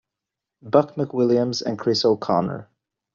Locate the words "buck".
0.63-0.95